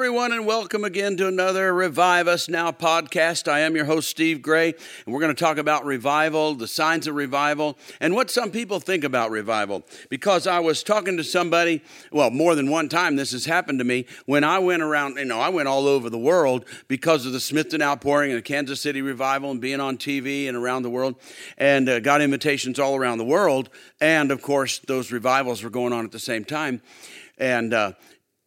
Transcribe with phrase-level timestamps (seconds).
[0.00, 3.52] Everyone, and welcome again to another Revive Us Now podcast.
[3.52, 4.72] I am your host, Steve Gray,
[5.04, 8.80] and we're going to talk about revival, the signs of revival, and what some people
[8.80, 9.82] think about revival.
[10.08, 13.84] Because I was talking to somebody, well, more than one time this has happened to
[13.84, 17.32] me, when I went around, you know, I went all over the world because of
[17.32, 20.88] the Smithton Outpouring and the Kansas City Revival and being on TV and around the
[20.88, 21.16] world,
[21.58, 23.68] and uh, got invitations all around the world.
[24.00, 26.80] And of course, those revivals were going on at the same time.
[27.36, 27.92] And uh,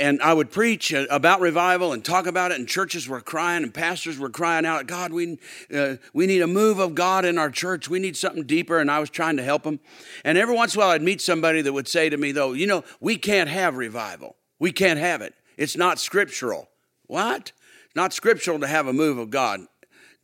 [0.03, 3.63] and I would preach uh, about revival and talk about it, and churches were crying,
[3.63, 5.39] and pastors were crying out, God, we,
[5.73, 7.89] uh, we need a move of God in our church.
[7.89, 8.79] We need something deeper.
[8.79, 9.79] And I was trying to help them.
[10.25, 12.51] And every once in a while, I'd meet somebody that would say to me, though,
[12.51, 14.35] you know, we can't have revival.
[14.59, 15.35] We can't have it.
[15.55, 16.67] It's not scriptural.
[17.07, 17.53] What?
[17.85, 19.61] It's not scriptural to have a move of God.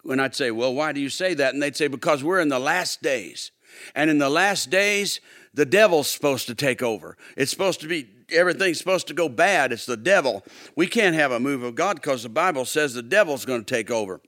[0.03, 1.53] And I'd say, well, why do you say that?
[1.53, 3.51] And they'd say, because we're in the last days.
[3.95, 5.21] And in the last days,
[5.53, 7.15] the devil's supposed to take over.
[7.37, 9.71] It's supposed to be everything's supposed to go bad.
[9.71, 10.43] It's the devil.
[10.75, 13.75] We can't have a move of God because the Bible says the devil's going to
[13.75, 14.21] take over.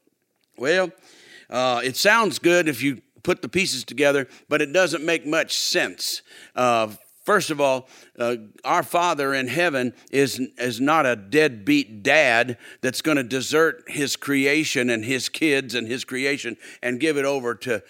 [0.57, 0.91] Well,
[1.49, 5.57] uh, it sounds good if you put the pieces together, but it doesn't make much
[5.57, 6.21] sense.
[6.55, 6.89] Uh,
[7.23, 13.03] First of all, uh, our Father in heaven is, is not a deadbeat dad that's
[13.03, 17.53] going to desert his creation and his kids and his creation and give it over
[17.53, 17.83] to,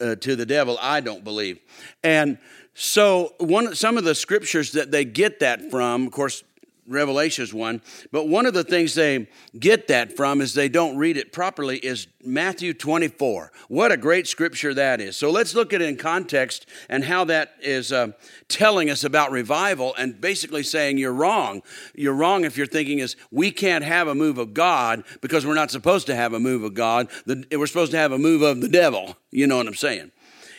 [0.00, 0.78] uh, to the devil.
[0.80, 1.58] I don't believe.
[2.04, 2.38] And
[2.78, 6.44] so, one, some of the scriptures that they get that from, of course,
[6.86, 7.80] Revelation is one,
[8.12, 11.78] but one of the things they get that from is they don't read it properly
[11.78, 13.50] is Matthew 24.
[13.68, 15.16] What a great scripture that is.
[15.16, 18.12] So let's look at it in context and how that is uh,
[18.48, 21.62] telling us about revival and basically saying you're wrong.
[21.94, 25.54] You're wrong if you're thinking is we can't have a move of God because we're
[25.54, 27.08] not supposed to have a move of God.
[27.24, 29.16] The, we're supposed to have a move of the devil.
[29.32, 30.12] You know what I'm saying?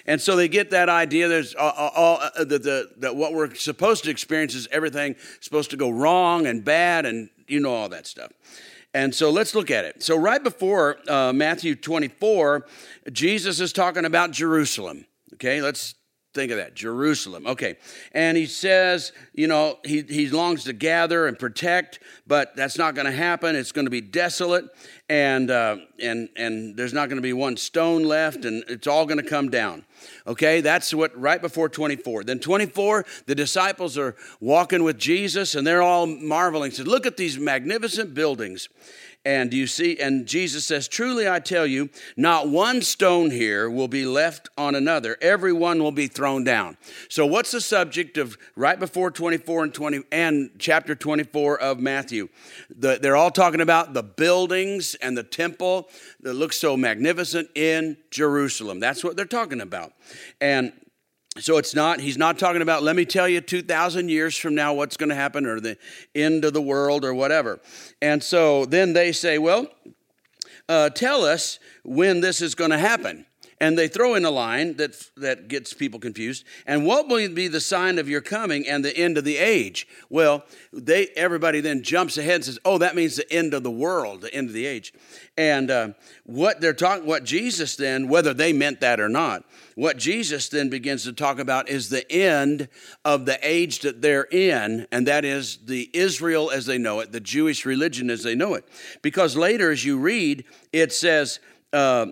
[0.07, 1.27] And so they get that idea.
[1.27, 5.69] There's all, all uh, the, the, that what we're supposed to experience is everything supposed
[5.71, 8.31] to go wrong and bad, and you know all that stuff.
[8.93, 10.01] And so let's look at it.
[10.01, 12.65] So right before uh, Matthew 24,
[13.11, 15.05] Jesus is talking about Jerusalem.
[15.33, 15.93] Okay, let's
[16.37, 17.47] think of that Jerusalem.
[17.47, 17.77] Okay.
[18.11, 22.93] And he says, you know, he, he longs to gather and protect, but that's not
[22.93, 23.55] going to happen.
[23.55, 24.65] It's going to be desolate,
[25.09, 29.05] and, uh, and, and there's not going to be one stone left, and it's all
[29.05, 29.83] going to come down.
[30.27, 32.23] Okay, that's what right before 24.
[32.23, 36.71] Then 24, the disciples are walking with Jesus and they're all marveling.
[36.71, 38.69] Said, Look at these magnificent buildings.
[39.27, 43.89] And you see, and Jesus says, Truly I tell you, not one stone here will
[43.89, 45.17] be left on another.
[45.21, 46.77] Every one will be thrown down.
[47.09, 52.29] So, what's the subject of right before 24 and 20 and chapter 24 of Matthew?
[52.73, 55.89] The, they're all talking about the buildings and the temple
[56.21, 58.79] that looks so magnificent in Jerusalem.
[58.79, 59.91] That's what they're talking about.
[60.39, 60.71] And
[61.39, 64.73] so it's not, he's not talking about, let me tell you 2,000 years from now
[64.73, 65.77] what's going to happen or the
[66.15, 67.59] end of the world or whatever.
[68.01, 69.67] And so then they say, well,
[70.67, 73.26] uh, tell us when this is going to happen.
[73.59, 76.45] And they throw in a line that, that gets people confused.
[76.67, 79.87] And what will be the sign of your coming and the end of the age?
[80.11, 83.71] Well, they, everybody then jumps ahead and says, oh, that means the end of the
[83.71, 84.93] world, the end of the age.
[85.37, 85.89] And uh,
[86.23, 89.43] what they're talking, what Jesus then, whether they meant that or not,
[89.73, 92.69] what Jesus then begins to talk about is the end
[93.05, 97.11] of the age that they're in, and that is the Israel as they know it,
[97.11, 98.67] the Jewish religion as they know it.
[99.01, 101.39] Because later, as you read, it says,
[101.73, 102.07] uh,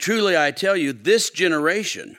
[0.00, 2.16] Truly, I tell you, this generation,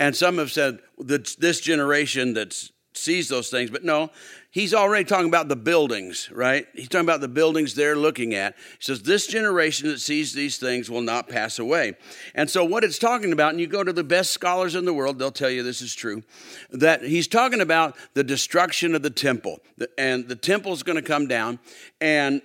[0.00, 4.10] and some have said this generation that sees those things, but no,
[4.50, 6.66] he's already talking about the buildings, right?
[6.74, 8.56] He's talking about the buildings they're looking at.
[8.56, 11.94] He says, This generation that sees these things will not pass away.
[12.34, 14.92] And so, what it's talking about, and you go to the best scholars in the
[14.92, 16.24] world, they'll tell you this is true,
[16.72, 19.60] that he's talking about the destruction of the temple.
[19.96, 21.60] And the temple's going to come down,
[22.00, 22.42] and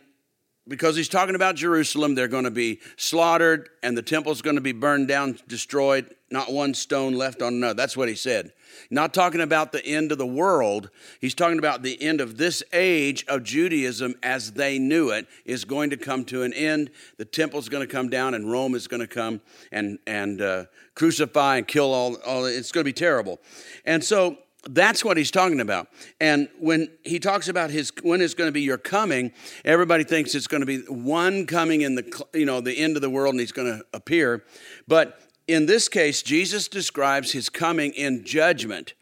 [0.68, 4.62] because he's talking about Jerusalem, they're going to be slaughtered and the temple's going to
[4.62, 7.74] be burned down, destroyed, not one stone left on another.
[7.74, 8.54] That's what he said.
[8.90, 12.64] Not talking about the end of the world, he's talking about the end of this
[12.74, 16.92] age of Judaism as they knew it is going to come to an end.
[17.18, 19.42] The temple's going to come down and Rome is going to come
[19.72, 20.66] and, and uh,
[20.96, 22.46] crucify and kill all, all.
[22.46, 23.42] It's going to be terrible.
[23.84, 24.38] And so
[24.70, 25.88] that's what he's talking about.
[26.20, 29.32] And when he talks about his when is going to be your coming,
[29.66, 33.02] everybody thinks it's going to be one coming in the you know the end of
[33.02, 34.44] the world and he's going to appear.
[34.88, 38.94] But in this case, Jesus describes his coming in judgment.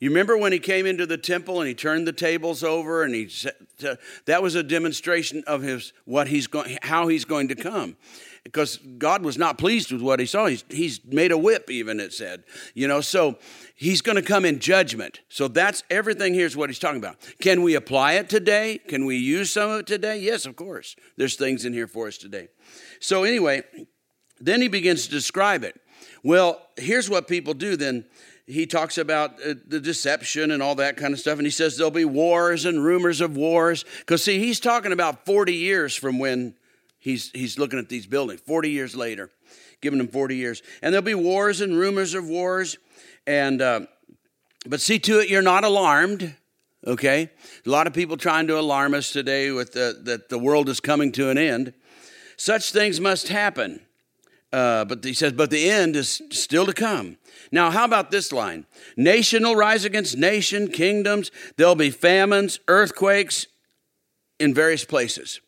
[0.00, 3.14] You remember when he came into the temple and he turned the tables over and
[3.14, 3.30] he
[4.26, 7.96] that was a demonstration of his what he's going how he's going to come
[8.44, 10.46] because God was not pleased with what he saw.
[10.46, 12.44] He's, he's made a whip, even it said.
[12.74, 13.38] You know, so
[13.74, 15.20] he's going to come in judgment.
[15.28, 17.16] So that's everything here's what he's talking about.
[17.40, 18.78] Can we apply it today?
[18.86, 20.18] Can we use some of it today?
[20.20, 20.94] Yes, of course.
[21.16, 22.48] There's things in here for us today.
[23.00, 23.62] So, anyway,
[24.38, 25.80] then he begins to describe it.
[26.22, 28.04] Well, here's what people do then
[28.46, 31.38] he talks about uh, the deception and all that kind of stuff.
[31.38, 33.86] And he says there'll be wars and rumors of wars.
[34.00, 36.54] Because, see, he's talking about 40 years from when
[37.04, 39.30] He's, he's looking at these buildings 40 years later,
[39.82, 40.62] giving them 40 years.
[40.80, 42.78] And there'll be wars and rumors of wars.
[43.26, 43.80] And, uh,
[44.66, 46.34] but see to it, you're not alarmed.
[46.86, 47.28] Okay?
[47.66, 50.80] A lot of people trying to alarm us today with the, that the world is
[50.80, 51.74] coming to an end.
[52.38, 53.84] Such things must happen.
[54.50, 57.18] Uh, but he says, but the end is still to come.
[57.52, 58.64] Now, how about this line?
[58.96, 63.46] Nation will rise against nation, kingdoms, there'll be famines, earthquakes
[64.40, 65.42] in various places.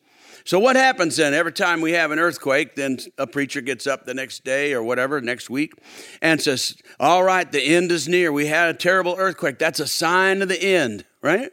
[0.47, 1.33] So, what happens then?
[1.33, 4.81] Every time we have an earthquake, then a preacher gets up the next day or
[4.81, 5.73] whatever, next week,
[6.21, 8.31] and says, All right, the end is near.
[8.31, 9.59] We had a terrible earthquake.
[9.59, 11.51] That's a sign of the end, right?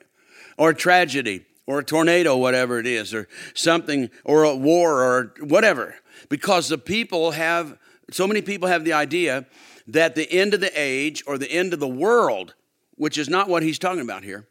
[0.57, 5.35] Or a tragedy, or a tornado, whatever it is, or something, or a war, or
[5.41, 5.97] whatever.
[6.29, 7.77] Because the people have,
[8.13, 9.45] so many people have the idea
[9.89, 12.55] that the end of the age or the end of the world,
[12.95, 14.47] which is not what he's talking about here,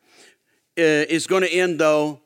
[0.78, 2.20] uh, going to end, though,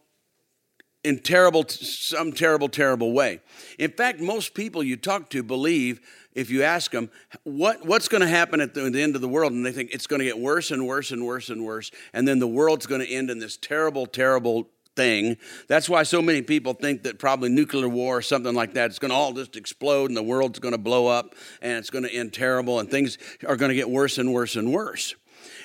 [1.07, 3.39] in terrible, some terrible, terrible way.
[3.79, 6.01] In fact, most people you talk to believe,
[6.33, 7.09] if you ask them,
[7.43, 9.53] what, what's going to happen at the, the, end of the world?
[9.53, 11.91] And they think it's going to get worse and worse and worse and worse.
[12.11, 15.37] And then the world's going to end in this terrible, terrible thing.
[15.69, 18.99] That's why so many people think that probably nuclear war or something like that, it's
[18.99, 22.03] going to all just explode and the world's going to blow up and it's going
[22.03, 23.17] to end terrible and things
[23.47, 25.15] are going to get worse and worse and worse.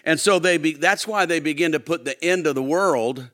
[0.05, 3.31] And so they be, that's why they begin to put the end of the world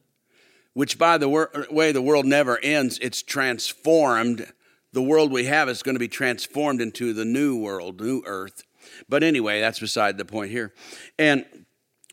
[0.78, 1.28] which by the
[1.72, 4.46] way, the world never ends, it's transformed.
[4.92, 8.62] The world we have is going to be transformed into the new world, new earth.
[9.08, 10.72] But anyway, that's beside the point here.
[11.18, 11.44] And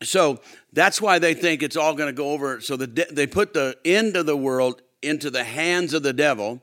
[0.02, 0.40] so
[0.72, 2.60] that's why they think it's all going to go over.
[2.60, 6.60] So the, they put the end of the world into the hands of the devil.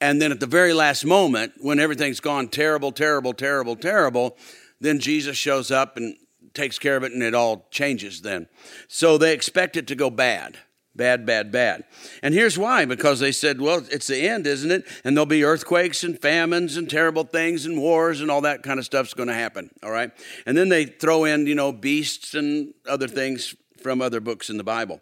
[0.00, 4.36] And then at the very last moment, when everything's gone terrible, terrible, terrible, terrible,
[4.80, 6.16] then Jesus shows up and
[6.52, 8.48] takes care of it and it all changes then.
[8.88, 10.58] So they expect it to go bad.
[10.98, 11.84] Bad, bad, bad.
[12.24, 14.84] And here's why because they said, well, it's the end, isn't it?
[15.04, 18.80] And there'll be earthquakes and famines and terrible things and wars and all that kind
[18.80, 20.10] of stuff's going to happen, all right?
[20.44, 24.56] And then they throw in, you know, beasts and other things from other books in
[24.56, 25.00] the Bible.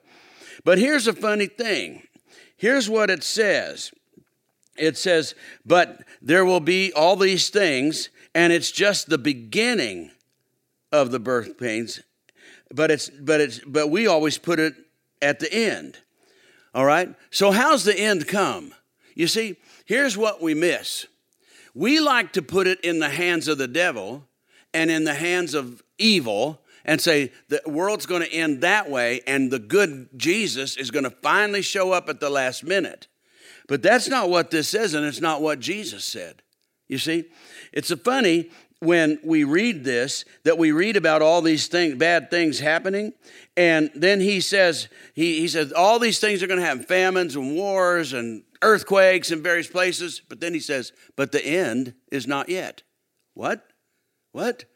[0.64, 2.02] But here's a funny thing
[2.58, 3.90] here's what it says
[4.76, 5.34] it says,
[5.64, 10.10] but there will be all these things, and it's just the beginning
[10.93, 12.02] of the birth pains.
[12.70, 14.75] But it's but it's but we always put it
[15.26, 15.99] at the end.
[16.75, 17.14] All right?
[17.31, 18.73] So, how's the end come?
[19.14, 21.06] You see, here's what we miss
[21.75, 24.25] we like to put it in the hands of the devil
[24.73, 29.20] and in the hands of evil and say the world's going to end that way
[29.27, 33.08] and the good Jesus is going to finally show up at the last minute.
[33.69, 36.43] But that's not what this says, and it's not what Jesus said.
[36.89, 37.24] You see,
[37.72, 42.30] it's a funny when we read this that we read about all these things, bad
[42.30, 43.12] things happening,
[43.56, 47.36] and then he says, he, he says, all these things are going to have famines
[47.36, 50.20] and wars and earthquakes in various places.
[50.28, 52.82] But then he says, but the end is not yet.
[53.34, 53.66] What?
[54.32, 54.66] What?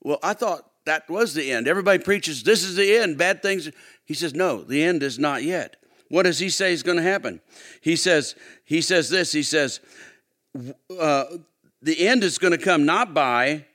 [0.00, 1.66] Well, I thought that was the end.
[1.66, 3.70] Everybody preaches, this is the end, bad things.
[4.04, 5.76] He says, no, the end is not yet.
[6.08, 7.40] What does he say is going to happen?
[7.80, 8.34] He says,
[8.64, 9.80] he says this, he says,
[10.98, 11.24] uh,
[11.82, 13.66] the end is going to come not by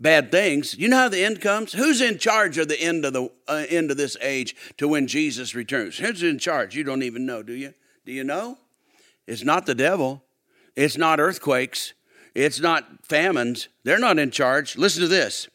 [0.00, 0.76] bad things.
[0.76, 1.72] You know how the end comes?
[1.72, 5.06] Who's in charge of the end of the uh, end of this age to when
[5.06, 5.98] Jesus returns?
[5.98, 6.74] Who's in charge?
[6.74, 7.74] You don't even know, do you?
[8.04, 8.58] Do you know?
[9.26, 10.22] It's not the devil.
[10.74, 11.94] It's not earthquakes.
[12.34, 13.68] It's not famines.
[13.84, 14.76] They're not in charge.
[14.76, 15.48] Listen to this.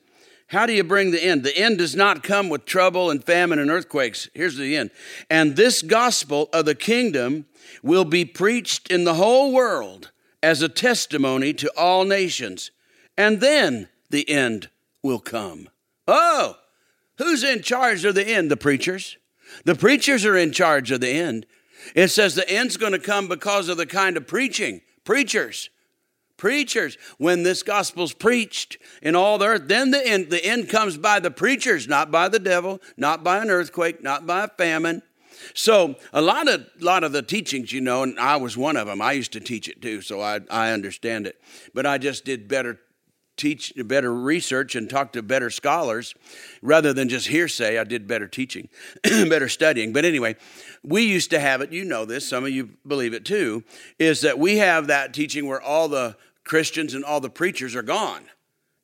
[0.47, 1.43] How do you bring the end?
[1.43, 4.29] The end does not come with trouble and famine and earthquakes.
[4.33, 4.91] Here's the end.
[5.29, 7.47] And this gospel of the kingdom
[7.83, 12.71] will be preached in the whole world as a testimony to all nations.
[13.17, 14.69] And then the end
[15.03, 15.69] will come.
[16.07, 16.57] Oh,
[17.17, 18.51] who's in charge of the end?
[18.51, 19.17] The preachers.
[19.65, 21.45] The preachers are in charge of the end.
[21.95, 24.81] It says the end's going to come because of the kind of preaching.
[25.03, 25.69] Preachers.
[26.35, 26.97] Preachers.
[27.17, 31.19] When this gospel's preached in all the earth, then the end, the end comes by
[31.19, 35.01] the preachers, not by the devil, not by an earthquake, not by a famine.
[35.53, 38.87] So a lot of lot of the teachings, you know, and I was one of
[38.87, 39.01] them.
[39.01, 41.39] I used to teach it too, so I I understand it.
[41.73, 42.79] But I just did better
[43.37, 46.15] teach better research and talk to better scholars
[46.61, 47.77] rather than just hearsay.
[47.77, 48.67] I did better teaching,
[49.03, 49.93] better studying.
[49.93, 50.35] But anyway,
[50.83, 53.63] we used to have it, you know this, some of you believe it too,
[53.99, 57.83] is that we have that teaching where all the Christians and all the preachers are
[57.83, 58.25] gone.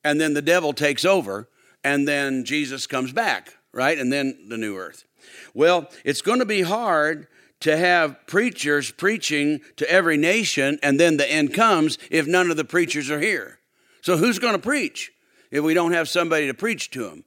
[0.04, 1.48] And then the devil takes over,
[1.82, 3.98] and then Jesus comes back, right?
[3.98, 5.04] And then the new earth.
[5.54, 7.26] Well, it's going to be hard
[7.60, 12.56] to have preachers preaching to every nation, and then the end comes if none of
[12.56, 13.58] the preachers are here.
[14.02, 15.12] So who's going to preach
[15.50, 17.24] if we don't have somebody to preach to them?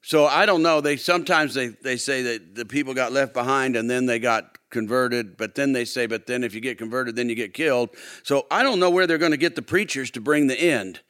[0.00, 0.80] So I don't know.
[0.80, 4.58] They sometimes they, they say that the people got left behind and then they got
[4.70, 7.90] converted, but then they say, but then if you get converted, then you get killed.
[8.22, 11.00] So I don't know where they're going to get the preachers to bring the end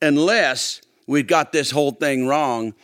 [0.00, 2.74] unless we've got this whole thing wrong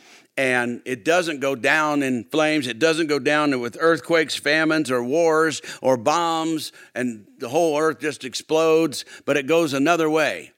[0.41, 2.67] and it doesn't go down in flames.
[2.67, 8.01] It doesn't go down with earthquakes, famines, or wars, or bombs, and the whole earth
[8.01, 10.53] just explodes, but it goes another way.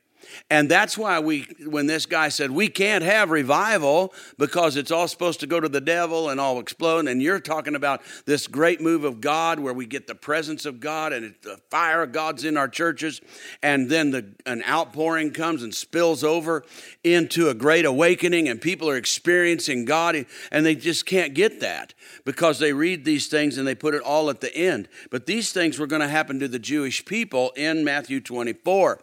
[0.51, 5.09] And that's why we, when this guy said, we can't have revival because it's all
[5.09, 7.07] supposed to go to the devil and all explode.
[7.09, 10.81] And you're talking about this great move of God where we get the presence of
[10.81, 13.21] God and the fire of God's in our churches.
[13.63, 16.65] And then the, an outpouring comes and spills over
[17.03, 20.27] into a great awakening and people are experiencing God.
[20.51, 24.03] And they just can't get that because they read these things and they put it
[24.03, 24.89] all at the end.
[25.11, 29.01] But these things were going to happen to the Jewish people in Matthew 24.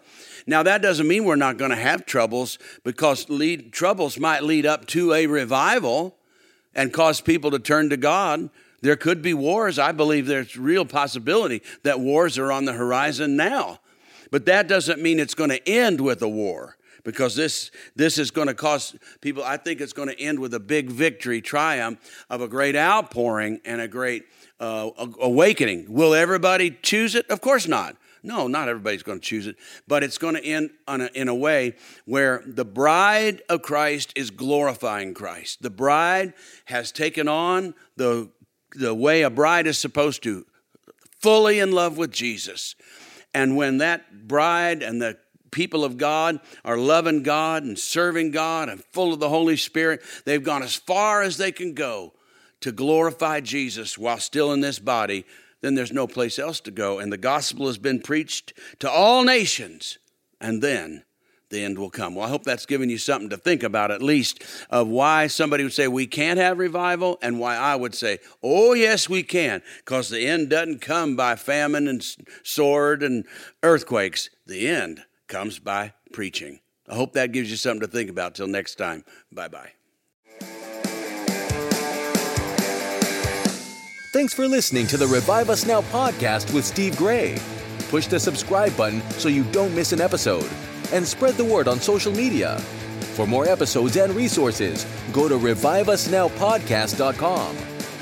[0.50, 4.65] Now, that doesn't mean we're not going to have troubles because lead, troubles might lead
[4.65, 6.18] up to a revival
[6.74, 8.50] and cause people to turn to God.
[8.82, 9.77] There could be wars.
[9.77, 13.79] I believe there's real possibility that wars are on the horizon now.
[14.32, 18.32] But that doesn't mean it's going to end with a war because this, this is
[18.32, 22.00] going to cause people, I think it's going to end with a big victory, triumph
[22.27, 24.25] of a great outpouring and a great
[24.60, 24.89] uh,
[25.22, 25.94] awakening.
[25.94, 27.29] Will everybody choose it?
[27.29, 27.98] Of course not.
[28.24, 29.56] No, not everybody's going to choose it,
[29.88, 34.30] but it's going to end a, in a way where the bride of Christ is
[34.32, 35.62] glorifying Christ.
[35.62, 36.34] The bride
[36.66, 38.30] has taken on the,
[38.76, 40.46] the way a bride is supposed to,
[41.22, 42.76] fully in love with Jesus.
[43.34, 45.18] And when that bride and the
[45.52, 50.02] people of God are loving God and serving God and full of the Holy Spirit,
[50.26, 52.14] they've gone as far as they can go
[52.62, 55.26] to glorify Jesus while still in this body
[55.62, 57.00] then there's no place else to go.
[57.00, 59.98] And the gospel has been preached to all nations,
[60.39, 61.04] and then
[61.50, 62.16] the end will come.
[62.16, 65.63] Well, I hope that's given you something to think about, at least, of why somebody
[65.63, 69.62] would say we can't have revival and why I would say, oh, yes, we can,
[69.78, 72.06] because the end doesn't come by famine and
[72.44, 73.25] sword and
[73.63, 74.30] earthquakes.
[74.46, 76.60] The end comes by preaching.
[76.88, 78.36] I hope that gives you something to think about.
[78.36, 79.72] Till next time, bye bye.
[84.20, 87.38] Thanks for listening to the Revive Us Now podcast with Steve Gray.
[87.88, 90.50] Push the subscribe button so you don't miss an episode
[90.92, 92.60] and spread the word on social media.
[93.16, 97.58] For more episodes and resources, go to reviveusnowpodcast.com.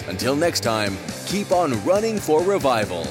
[0.08, 0.98] Until next time,
[1.28, 3.06] keep on running for revival.